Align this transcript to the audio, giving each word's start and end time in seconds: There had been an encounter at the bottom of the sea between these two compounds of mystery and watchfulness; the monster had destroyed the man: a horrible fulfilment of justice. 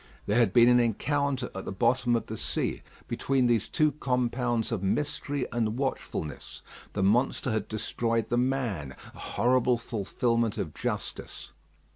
There 0.25 0.39
had 0.39 0.51
been 0.51 0.67
an 0.67 0.79
encounter 0.79 1.51
at 1.53 1.65
the 1.65 1.71
bottom 1.71 2.15
of 2.15 2.25
the 2.25 2.35
sea 2.35 2.81
between 3.07 3.45
these 3.45 3.69
two 3.69 3.91
compounds 3.91 4.71
of 4.71 4.81
mystery 4.81 5.45
and 5.51 5.77
watchfulness; 5.77 6.63
the 6.93 7.03
monster 7.03 7.51
had 7.51 7.67
destroyed 7.67 8.29
the 8.29 8.35
man: 8.39 8.95
a 9.13 9.19
horrible 9.19 9.77
fulfilment 9.77 10.57
of 10.57 10.73
justice. 10.73 11.51